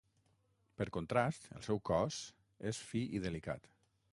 Per 0.79 0.87
contrast, 0.95 1.45
el 1.59 1.63
seu 1.67 1.81
cos 1.91 2.17
és 2.73 2.83
fi 2.89 3.03
i 3.19 3.23
delicat. 3.27 3.71